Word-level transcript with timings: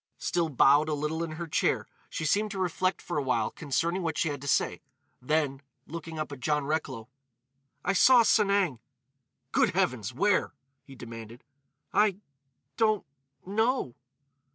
Still 0.17 0.49
bowed 0.49 0.89
a 0.89 0.95
little 0.95 1.23
in 1.23 1.33
her 1.33 1.45
chair, 1.45 1.85
she 2.09 2.25
seemed 2.25 2.49
to 2.49 2.57
reflect 2.57 3.03
for 3.03 3.19
a 3.19 3.21
while 3.21 3.51
concerning 3.51 4.01
what 4.01 4.17
she 4.17 4.29
had 4.29 4.41
to 4.41 4.47
say; 4.47 4.81
then, 5.21 5.61
looking 5.85 6.17
up 6.17 6.31
at 6.31 6.39
John 6.39 6.65
Recklow: 6.65 7.07
"I 7.85 7.93
saw 7.93 8.23
Sanang." 8.23 8.79
"Good 9.51 9.75
heavens! 9.75 10.11
Where?" 10.11 10.55
he 10.83 10.95
demanded. 10.95 11.43
"I—don't—know." 11.93 13.93